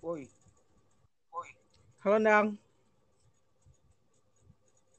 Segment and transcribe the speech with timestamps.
[0.00, 0.24] Woi,
[2.00, 2.56] Halo Nang.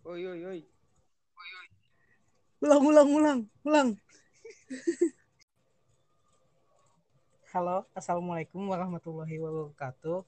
[0.06, 0.62] woi, woi, woi.
[2.62, 3.90] Ulang, ulang, ulang, ulang.
[7.50, 10.22] Halo, Assalamualaikum warahmatullahi wabarakatuh.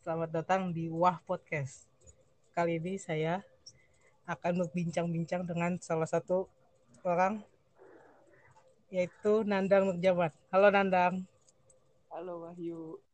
[0.00, 1.84] Selamat datang di Wah Podcast.
[2.56, 3.44] Kali ini saya
[4.24, 6.48] akan berbincang-bincang dengan salah satu
[7.04, 7.44] orang
[8.88, 10.32] yaitu Nandang Nurjaman.
[10.48, 11.28] Halo Nandang.
[12.08, 13.04] Halo Wahyu.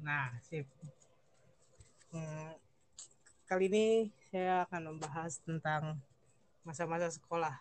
[0.00, 0.64] Nah, sip.
[2.08, 2.56] Hmm,
[3.44, 3.86] kali ini
[4.32, 6.00] saya akan membahas tentang
[6.64, 7.52] masa-masa sekolah.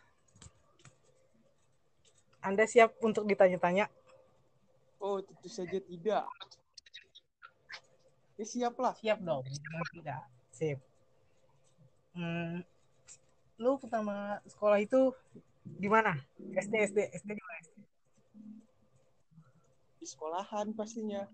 [2.40, 3.92] Anda siap untuk ditanya-tanya?
[5.04, 6.24] Oh, tentu saja tidak.
[8.40, 8.96] Ya siap lah.
[8.96, 9.44] Siap dong,
[9.92, 10.24] tidak.
[10.56, 10.80] Sip.
[12.16, 12.64] Hmm,
[13.60, 15.12] lu pertama sekolah itu
[15.68, 16.16] di mana?
[16.40, 17.60] SD, SD, SD di mana?
[20.00, 21.28] Di sekolahan pastinya.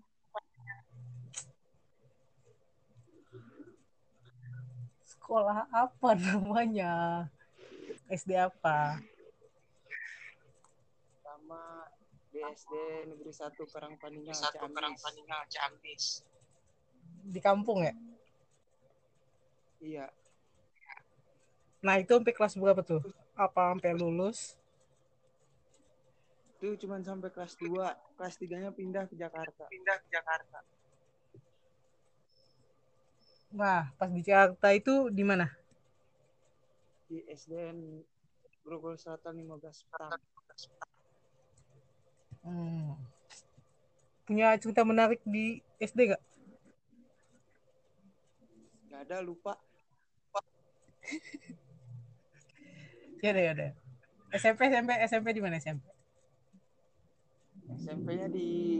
[5.26, 7.26] Sekolah apa namanya?
[8.06, 9.02] SD apa?
[11.18, 11.90] Sama
[12.30, 12.72] di SD
[13.10, 14.74] Negeri 1 Karangpaningal, satu Ciamis.
[14.78, 16.04] Karangpaningal Ciamis.
[17.26, 17.90] Di kampung ya?
[19.82, 20.06] Iya.
[21.82, 23.02] Nah, itu sampai kelas berapa tuh?
[23.34, 24.54] Apa sampai lulus?
[26.54, 27.74] Itu cuma sampai kelas 2.
[28.14, 29.66] Kelas 3-nya pindah ke Jakarta.
[29.74, 30.62] Pindah ke Jakarta.
[33.56, 35.48] Nah, pas di Jakarta itu di mana?
[37.08, 38.04] Di SDN
[38.60, 40.12] Grogol Selatan 15 Petang.
[42.44, 43.00] Hmm.
[44.28, 46.22] Punya cerita menarik di SD gak?
[48.92, 49.56] Gak ada, lupa.
[53.24, 53.72] Ya deh, ya deh.
[54.36, 55.88] SMP, SMP, SMP di mana SMP?
[57.80, 58.78] SMP-nya di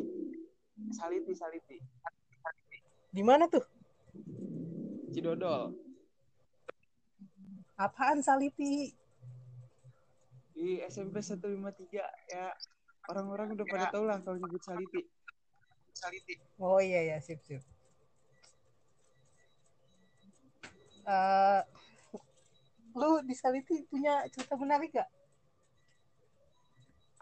[0.93, 1.81] Saliti, Saliti.
[3.10, 3.64] Di mana tuh?
[5.16, 5.72] Cidodol.
[7.81, 8.93] Apaan Saliti?
[10.53, 12.53] Di SMP 153 ya
[13.09, 15.09] orang-orang udah pada tahu lah kalau nyebut Saliti.
[15.97, 16.37] Saliti.
[16.60, 17.65] Oh iya ya, sip sip.
[21.09, 21.60] Eh,
[22.93, 25.09] lu di Saliti punya cerita menarik gak?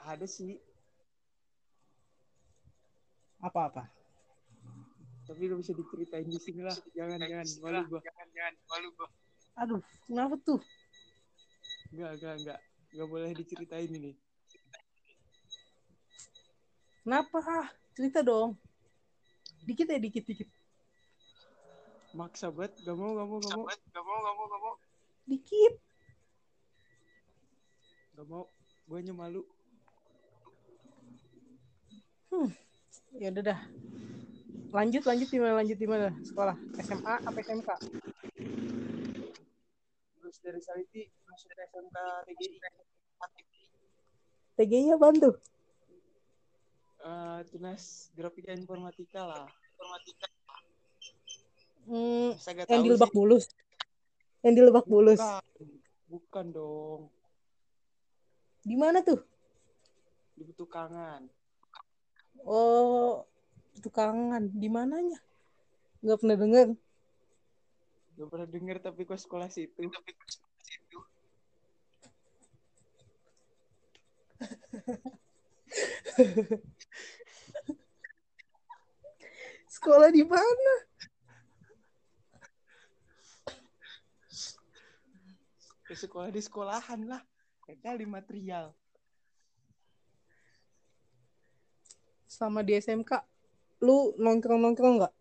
[0.03, 0.59] Ada sih,
[3.39, 3.87] Apa-apa?
[5.25, 6.77] Tapi gak bisa diceritain di sini lah.
[6.93, 7.47] Jangan, jangan.
[7.65, 8.01] Malu gua.
[8.05, 8.55] Jangan, jangan.
[8.69, 9.09] Malu gua.
[9.55, 10.61] Aduh, kenapa tuh?
[11.95, 12.59] Enggak, enggak, enggak.
[12.93, 14.13] Enggak boleh diceritain ini.
[17.05, 17.41] Kenapa?
[17.97, 18.57] Cerita dong.
[19.65, 20.49] Dikit ya, dikit, dikit.
[22.13, 22.77] Maksa banget.
[22.85, 23.67] Gak mau, gak mau, gak mau.
[23.69, 24.75] Gak mau, gak mau, gak mau.
[25.25, 25.75] Dikit.
[28.15, 28.45] Gak mau.
[28.85, 29.43] Gue hanya malu.
[33.15, 33.61] Ya udah dah.
[34.75, 35.63] Lanjut, lanjut di mana?
[35.63, 36.11] Lanjut di mana?
[36.27, 37.71] Sekolah SMA apa SMK?
[40.19, 41.97] Terus dari Saliti masuk ke SMK
[42.27, 42.59] TGI.
[44.59, 45.35] TGI apaan tuh?
[47.07, 49.47] Eh, Tunas Grafika Informatika lah.
[49.47, 50.27] Informatika.
[51.87, 52.35] Hmm,
[52.67, 53.15] yang di Lebak.
[53.15, 53.47] Bulus.
[54.43, 55.23] Yang di Lebak Bulus.
[55.23, 55.71] Bukan.
[56.11, 57.03] Bukan dong.
[58.67, 59.23] Di mana tuh?
[60.35, 61.31] Di Betukangan.
[62.43, 63.23] Oh,
[63.81, 64.51] tukangan.
[64.53, 65.19] Di mananya?
[66.05, 66.69] Nggak pernah dengar.
[68.15, 69.91] Gak pernah denger tapi kok sekolah situ.
[69.91, 70.27] Tapi ke
[70.63, 70.99] situ.
[79.67, 80.75] Sekolah di mana?
[85.83, 87.23] Ke sekolah di sekolahan lah.
[87.67, 88.71] Ya kali material.
[92.31, 93.34] Sama di SMK.
[93.85, 95.13] Lu nongkrong-nongkrong nggak?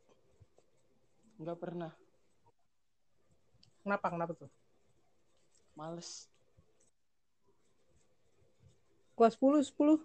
[1.43, 1.91] Nggak pernah.
[3.83, 4.07] Kenapa?
[4.07, 4.51] Kenapa tuh?
[5.75, 6.31] Males.
[9.19, 9.99] Kelas 10, 10.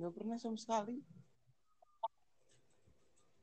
[0.00, 1.04] Nggak pernah sama sekali.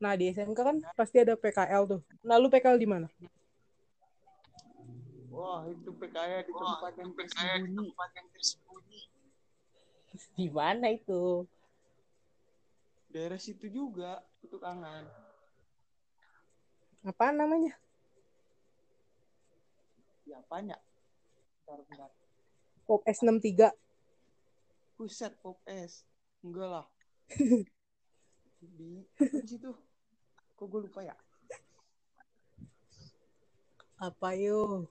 [0.02, 2.02] Nah, di SMK kan pasti ada PKL tuh.
[2.26, 3.06] Nah, lu PKL di mana?
[5.30, 9.02] Wah, itu PKI di Wah, tempat yang di tempat yang tersembunyi.
[10.34, 11.46] Di mana itu?
[13.12, 15.04] Daerah situ juga, itu kangen.
[17.04, 17.76] Apaan namanya?
[20.24, 20.80] Ya, apanya?
[21.68, 22.10] Bentar, bentar.
[22.88, 23.76] Pop S63.
[24.96, 26.08] Buset, Pop S.
[26.40, 26.86] Enggak lah.
[28.80, 29.76] Di apa tuh?
[30.56, 31.16] Kok gue lupa ya?
[34.00, 34.88] Apa yuk?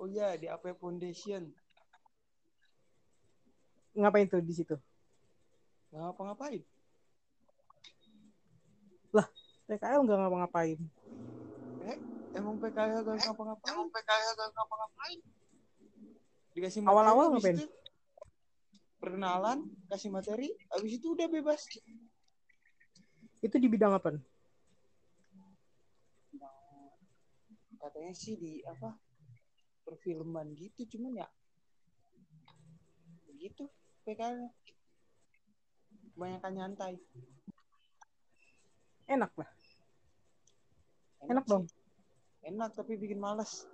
[0.00, 1.46] Oh iya, di AP Foundation.
[3.94, 4.74] Ngapain tuh di situ?
[5.92, 6.73] Nggak ngapa-ngapain.
[9.70, 10.80] PKL nggak ngapa-ngapain
[11.84, 11.98] Eh,
[12.38, 13.72] emang PKL gak ngapa-ngapain.
[13.76, 15.20] Emang PKL gak ngapa-ngapain?
[16.54, 17.56] Dikasih Awal-awal habis ngapain?
[17.60, 17.66] itu
[19.02, 21.60] Perkenalan, kasih materi, habis itu udah bebas.
[23.44, 24.16] itu di bidang apa
[27.76, 28.96] Katanya sih di apa?
[29.84, 31.28] Perfilman gitu, cuman ya
[33.28, 33.68] begitu
[34.08, 34.48] PKL.
[36.16, 36.96] Kebanyakan nyantai.
[39.08, 39.50] Enak lah
[41.24, 41.64] Enak dong.
[42.44, 43.64] Enak tapi bikin males.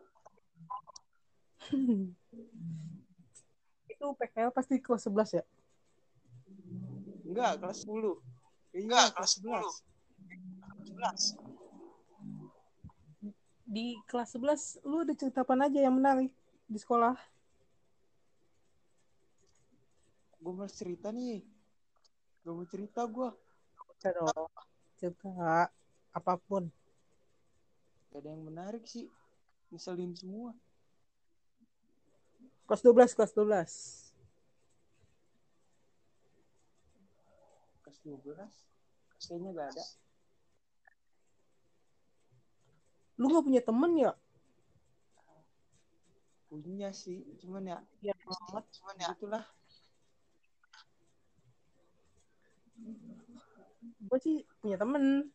[3.91, 5.45] itu PKL pasti kelas 11 ya
[7.29, 8.17] Enggak, kelas 10.
[8.73, 9.85] Iya, Enggak, kelas kelas
[10.89, 11.37] 11.
[13.21, 13.71] 11.
[13.71, 16.33] di kelas 11 lu ada cerita apa aja yang menarik
[16.67, 17.15] di sekolah
[20.41, 21.45] Gue mau cerita nih.
[22.41, 23.29] Gue mau cerita gue.
[24.01, 24.49] cerita dong
[25.01, 25.73] cerita
[26.13, 26.69] apa pun
[28.11, 29.07] Gak ada yang menarik sih.
[29.71, 30.51] Ngeselin semua.
[32.67, 34.11] kelas 12 kelas 12
[37.87, 39.31] Kelas 12.
[39.31, 39.85] Kayaknya gak ada.
[43.21, 44.13] lu nggak punya temen ya
[46.51, 47.23] Punya sih.
[47.39, 49.45] Cuman ya, ya banget Cuman ya, itulah.
[54.01, 55.29] Gue sih punya temen.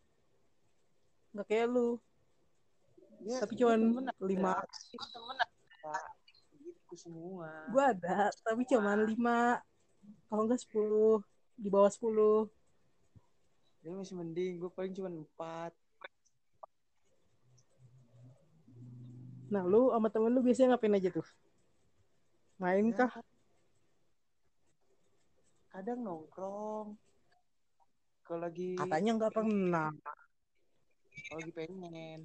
[1.34, 2.02] Nggak kayak lu.
[3.26, 4.62] Ya, tapi cuman lima.
[4.94, 5.38] Gue temen
[6.66, 7.50] Gitu semua.
[7.70, 9.60] gue ada tapi cuman lima.
[10.30, 11.22] Kalau enggak 10
[11.58, 12.50] di bawah 10
[13.82, 14.62] Dia masih mending.
[14.62, 15.74] Gue paling cuma 4.
[19.46, 21.28] nah lu sama temen lu biasanya ngapain aja tuh?
[22.58, 23.14] Main kah
[25.70, 26.98] kadang nongkrong.
[28.26, 29.90] Kalau lagi katanya nggak pernah
[31.30, 32.20] kalau lagi pengen.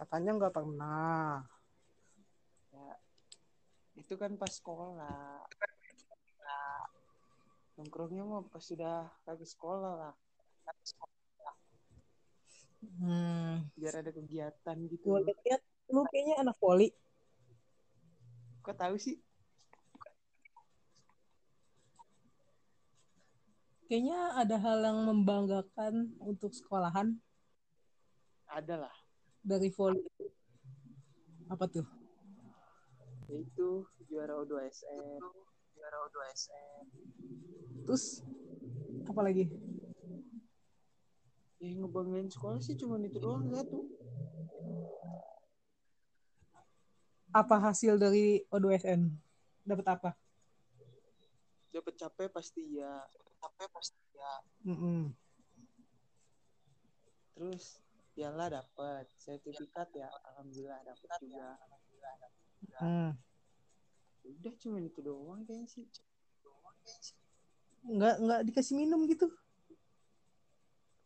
[0.00, 1.44] katanya nggak pernah
[2.68, 2.92] Ya,
[3.96, 5.48] itu kan pas sekolah.
[6.44, 6.84] Nah,
[7.80, 10.14] nongkrongnya mah pas sudah lagi sekolah lah.
[12.84, 13.72] hmm.
[13.72, 15.16] Biar ada kegiatan gitu.
[15.16, 16.92] gue lihat lu kayaknya anak poli
[18.60, 19.16] Kok tahu sih?
[23.88, 27.16] Kayaknya ada hal yang membanggakan untuk sekolahan
[28.46, 28.96] Ada lah.
[29.40, 30.04] dari voli
[31.48, 31.84] apa tuh
[33.28, 35.20] Yaitu juara O2SM.
[35.72, 36.84] juara O2SM.
[37.84, 38.20] terus
[39.04, 39.48] apa lagi
[41.58, 43.82] Ya ngebanggain sekolah sih cuma itu doang satu.
[47.28, 49.12] apa hasil dari O2SN
[49.62, 50.10] dapat apa
[51.68, 53.04] Dapat capek pasti ya.
[53.38, 54.32] Tapi pasti ya,
[54.66, 55.14] Mm-mm.
[57.38, 57.78] Terus
[58.18, 61.48] piala dapat, sertifikat ya alhamdulillah dapat juga.
[62.82, 63.14] Hmm.
[64.26, 65.86] Udah cuma itu doang kayaknya sih.
[67.78, 69.30] nggak nggak dikasih minum gitu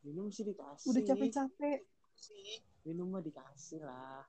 [0.03, 0.89] Minum sih dikasih.
[0.89, 1.79] udah capek-capek
[2.17, 2.59] sih.
[2.83, 4.27] Minum mah dikasih lah.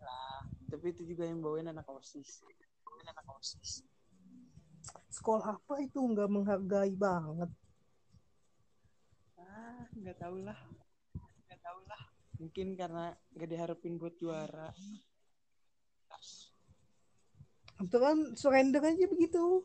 [0.00, 0.40] lah.
[0.72, 2.40] Tapi itu juga yang bawain anak OSIS.
[2.86, 3.84] Gue anak OSIS.
[5.10, 7.50] Sekolah apa itu nggak menghargai banget
[9.36, 10.58] Ah, nggak tahu lah.
[11.44, 12.02] Nggak tahu lah.
[12.38, 14.70] Mungkin karena nggak diharapin buat juara.
[17.80, 19.64] itu kan surrender aja begitu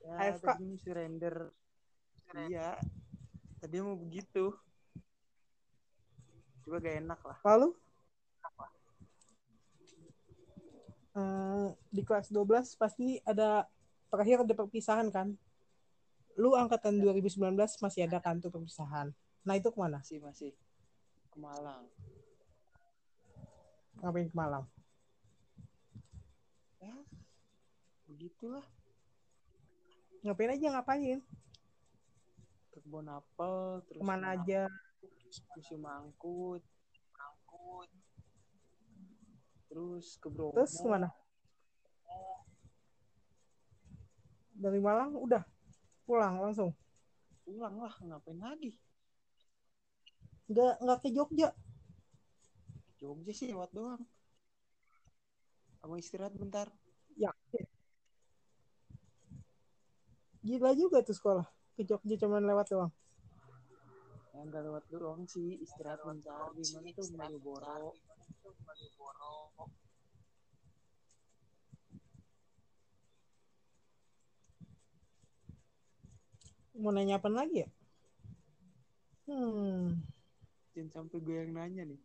[0.00, 0.54] Ya, AFK.
[0.80, 1.50] surrender.
[2.32, 2.78] Iya.
[3.58, 4.54] Tadi mau begitu.
[6.62, 7.38] Coba gak enak lah.
[7.42, 7.74] lalu
[11.16, 13.64] Eh, di kelas 12 pasti ada
[14.12, 15.32] terakhir ada perpisahan kan
[16.36, 20.52] lu angkatan 2019 masih ada kan tuh perpisahan nah itu ke mana Masih masih
[21.32, 21.88] ke Malang.
[23.96, 24.68] ngapain ke Malang
[26.84, 26.92] Ya,
[28.04, 28.66] begitulah.
[30.20, 31.24] ngapain aja ngapain
[32.68, 34.62] Ke kebun apel, terus ke mana ke aja
[35.56, 36.60] museum angkut,
[37.16, 37.88] angkut,
[39.66, 40.54] terus ke Bromo.
[40.54, 41.10] terus ke mana
[44.56, 45.44] dari Malang udah
[46.08, 46.72] pulang langsung
[47.46, 48.74] Pulang lah, ngapain lagi?
[50.50, 51.50] nggak nggak ke Jogja
[52.96, 54.02] Jogja sih lewat doang.
[55.84, 56.66] Abang istirahat bentar.
[57.14, 57.30] ya
[60.42, 61.46] gila juga tuh sekolah
[61.78, 62.92] ke Jogja cuman lewat doang
[64.34, 66.52] Ya nggak lewat doang sih, istirahat bentar.
[66.52, 67.96] Di mana tuh Malioboro.
[68.66, 69.32] Malioboro.
[76.76, 77.68] mau nanya apa lagi ya
[79.26, 79.96] hmm
[80.76, 82.00] Jangan sampai gue yang nanya nih.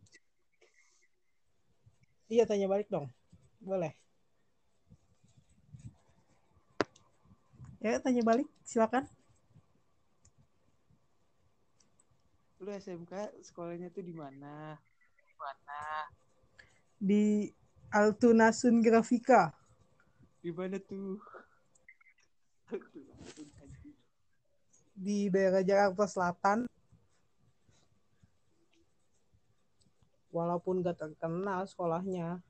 [2.32, 3.04] iya tanya balik dong
[3.60, 3.92] boleh
[7.84, 9.04] ya tanya balik silakan
[12.62, 14.78] Lu SMK sekolahnya tuh di mana?
[15.18, 16.06] Di mana?
[17.02, 17.50] Di
[17.90, 19.50] Altunasun Grafika
[20.38, 21.18] Di mana tuh?
[24.92, 26.58] di daerah Jakarta Selatan.
[30.32, 32.40] Walaupun gak terkenal sekolahnya.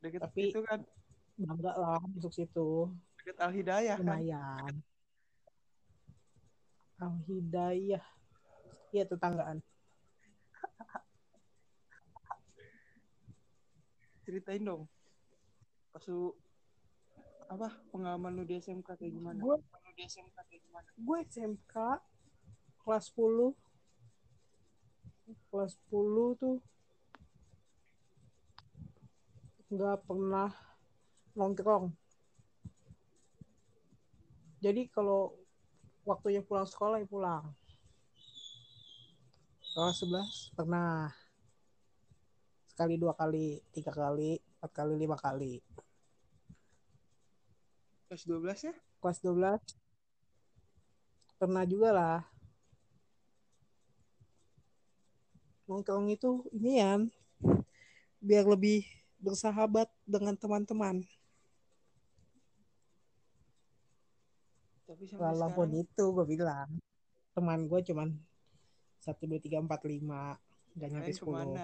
[0.00, 0.80] Deket Tapi- itu kan?
[1.36, 2.88] bangga lah masuk situ.
[3.18, 4.06] Deket Al Hidayah kan.
[4.06, 4.72] lumayan.
[6.96, 8.04] Al Hidayah.
[8.94, 9.58] Iya tetanggaan
[14.22, 14.86] Ceritain dong.
[15.92, 16.32] Pas lu
[17.52, 19.36] apa pengalaman lu di SMK kayak gimana?
[19.44, 19.56] gue
[19.92, 20.88] di SMK kayak gimana?
[20.96, 21.74] gue SMK
[22.80, 23.52] kelas 10
[25.52, 26.56] kelas 10 tuh
[29.72, 30.48] nggak pernah
[31.36, 31.92] nongkrong
[34.60, 35.36] jadi kalau
[36.08, 37.52] waktunya pulang sekolah ya pulang
[39.72, 41.12] kelas 11 pernah
[42.82, 45.62] sekali dua kali tiga kali empat kali lima kali.
[48.10, 48.74] Kelas 12 ya?
[48.98, 49.62] kelas 12
[51.38, 52.26] pernah juga lah.
[55.70, 56.98] Nongkrong itu ini ya
[58.18, 58.82] biar lebih
[59.22, 61.06] bersahabat dengan teman-teman.
[64.90, 66.68] Tapi sampai walaupun sekarang itu gue bilang
[67.30, 68.10] teman gue cuman
[68.98, 70.34] satu dua tiga empat lima
[70.76, 71.60] gak nyampe sepuluh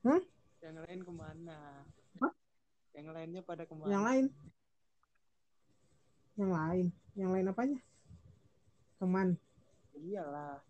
[0.00, 0.22] Hah?
[0.64, 1.58] Yang lain ke mana?
[2.24, 2.32] Hah?
[2.96, 3.92] Yang lainnya pada ke mana?
[3.92, 4.26] yang lain
[6.40, 6.86] yang lain
[7.20, 7.78] yang lain apanya
[8.96, 9.28] teman
[9.92, 10.64] Iyalah.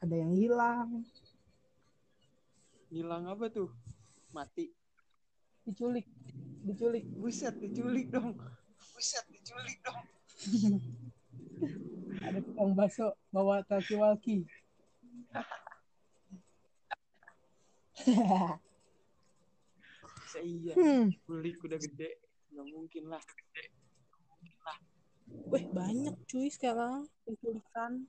[0.00, 1.04] ada yang hilang
[2.88, 3.68] Hilang apa tuh?
[4.32, 4.72] Mati.
[5.68, 6.08] diculik
[6.64, 8.32] diculik Buset, diculik dong.
[8.96, 10.00] Buset, diculik dong.
[12.24, 14.48] ada tukang bakso bawa talkie-walkie
[20.24, 20.72] Bisa iya.
[20.76, 21.12] hmm.
[21.28, 22.10] Udah gede.
[22.52, 23.22] Nggak mungkin lah.
[25.48, 28.08] Wih banyak cuy sekarang penculikan.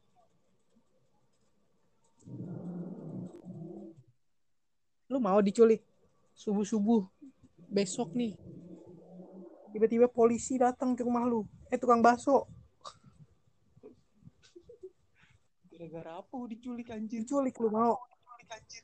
[5.09, 5.83] Lu mau diculik
[6.35, 7.07] subuh-subuh
[7.67, 8.35] besok nih.
[9.75, 11.43] Tiba-tiba polisi datang ke rumah lu.
[11.69, 12.49] Eh tukang bakso
[15.79, 17.23] Gara-gara apa lu diculik anjir?
[17.23, 17.95] diculik lu mau.
[17.95, 18.83] Diculik anjir.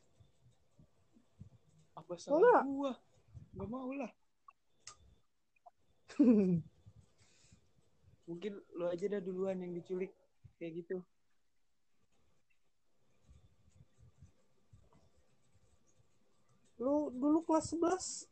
[2.06, 2.64] Apa salah nggak?
[2.70, 2.94] gua?
[3.58, 4.12] Gak mau lah.
[8.30, 10.14] Mungkin lu aja dah duluan yang diculik.
[10.62, 11.02] Kayak gitu.
[16.76, 18.30] lu dulu kelas 11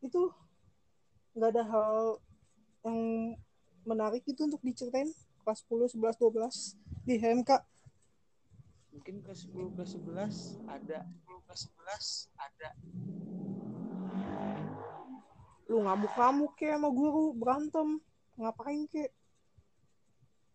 [0.00, 0.22] itu
[1.36, 2.18] nggak ada hal
[2.82, 2.98] yang
[3.84, 5.12] menarik itu untuk diceritain
[5.44, 7.50] kelas 10, 11, 12 di HMK
[8.98, 11.06] Mungkin kelas 10, kelas 11 ada.
[11.06, 12.70] 10 ke 11 ada.
[15.68, 18.00] lu ngamuk-ngamuk kayak sama guru berantem
[18.40, 19.12] ngapain kek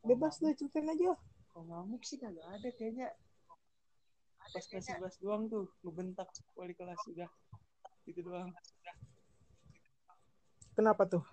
[0.02, 1.14] bebas deh ceritain aja
[1.54, 3.14] Kalau ngamuk sih kagak ada kayaknya.
[4.42, 5.70] Pas kelas 11 doang tuh.
[5.86, 7.30] Ngebentak wali kelas udah.
[8.10, 8.52] Gitu doang.
[10.74, 11.24] kenapa tuh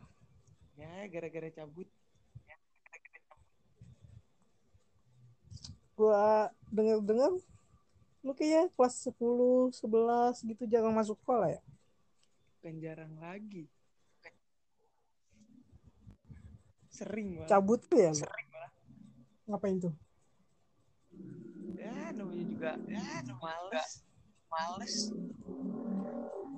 [0.76, 1.88] Ya gara-gara cabut.
[6.00, 7.36] Gua denger-denger
[8.20, 11.60] lu kayak kelas 10, 11 gitu jarang masuk sekolah ya
[12.60, 13.64] Kan jarang lagi.
[16.90, 17.48] Sering banget.
[17.48, 18.26] cabut tuh ya lu
[19.46, 19.94] ngapain tuh
[21.74, 22.72] Ya namanya juga.
[22.84, 23.00] Ya,
[23.40, 24.04] Males.
[24.46, 24.94] males.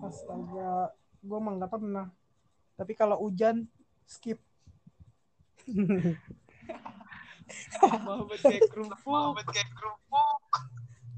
[0.03, 2.07] astaga gua mah nggak pernah
[2.75, 3.71] tapi kalau hujan
[4.03, 4.43] skip
[7.83, 8.99] Muhammad kayak kerupuk.
[9.07, 10.41] Muhammad kayak kerupuk.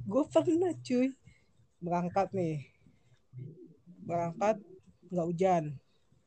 [0.05, 1.09] gue pernah cuy
[1.81, 2.57] berangkat nih
[4.05, 4.57] berangkat
[5.09, 5.65] nggak hujan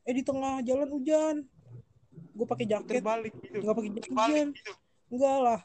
[0.02, 1.36] eh di tengah jalan hujan
[2.38, 3.62] gue pakai jaket Terbalik gitu.
[3.62, 4.74] nggak pakai jaket hujan gitu.
[5.14, 5.62] enggak lah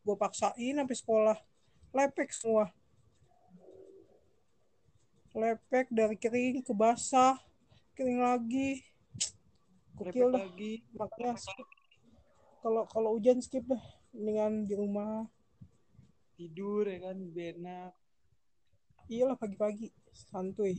[0.00, 1.38] gue paksain sampai sekolah
[1.92, 2.72] lepek semua
[5.36, 7.36] lepek dari kering ke basah
[7.92, 8.80] kering lagi
[9.96, 10.72] Lepek dah lagi.
[10.92, 11.68] makanya skip.
[12.66, 13.78] Kalau kalau hujan skip dah
[14.10, 15.22] mendingan di rumah.
[16.34, 17.14] Tidur ya kan.
[17.14, 17.94] Lebih enak.
[19.06, 19.94] iyalah pagi-pagi.
[20.10, 20.74] Santuy.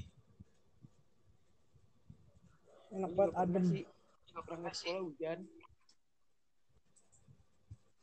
[2.92, 3.64] Enak banget pernah adem.
[3.72, 3.86] sih?
[4.36, 5.40] Berangkat sekolah hujan.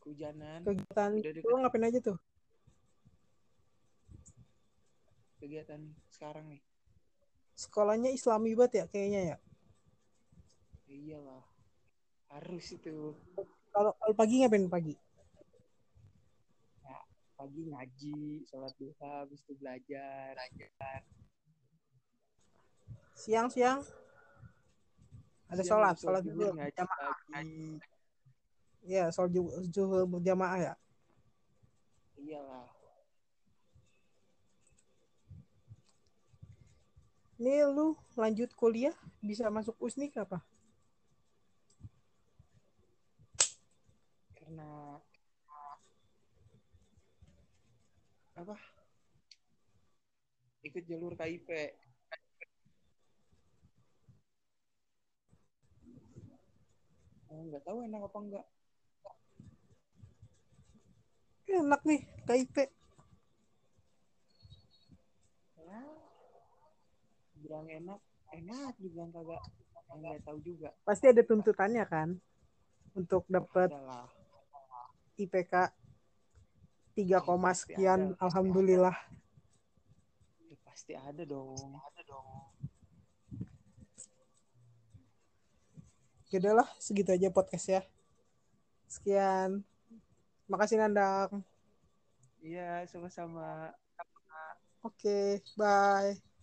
[0.00, 0.60] Kehujanan.
[0.64, 1.12] Kegiatan
[1.44, 2.18] lu ngapain aja tuh?
[5.44, 6.64] Kegiatan sekarang nih.
[7.52, 9.38] Sekolahnya islami banget ya kayaknya ya Ya?
[10.88, 11.44] Iyalah.
[12.32, 13.12] Harus itu
[13.74, 14.94] kalau kalau pagi ngapain pagi?
[17.34, 20.38] Pagi ngaji sholat duha habis itu belajar.
[23.18, 23.82] Siang siang?
[25.50, 27.18] Ada Siang sholat sholat ngaji jamaah.
[27.34, 27.82] lagi
[28.86, 29.34] ya sholat
[29.74, 30.74] zuhur berjamaah ya?
[32.22, 32.70] Iyalah.
[37.42, 40.38] Ini lu lanjut kuliah bisa masuk usnik apa
[44.54, 45.00] karena
[48.44, 48.56] apa?
[50.64, 51.48] Ikut jalur KIP
[57.34, 58.46] Oh, nggak tahu enak apa enggak
[61.54, 62.56] enak nih KIP
[65.64, 65.80] ya.
[67.38, 68.00] Bilang enak
[68.34, 69.42] enak dibilang kagak.
[69.94, 70.70] Nggak tahu juga.
[70.82, 72.18] Pasti ada tuntutannya kan
[72.98, 73.70] untuk dapat
[75.14, 75.54] IPK
[76.94, 78.96] 3, koma Pasti sekian ada, pasti alhamdulillah.
[80.46, 81.74] ya, pasti ada dong.
[81.74, 82.28] Ada dong.
[86.30, 87.82] Ya udahlah segitu aja podcast ya.
[88.90, 89.62] Sekian.
[90.50, 91.42] Makasih Nandang.
[92.42, 93.70] Iya sama-sama.
[94.82, 96.33] Oke bye